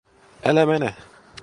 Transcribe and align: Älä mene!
Älä 0.43 0.65
mene! 0.65 0.95